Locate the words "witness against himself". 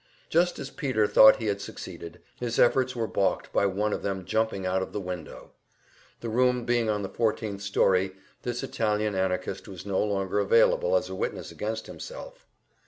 11.15-12.47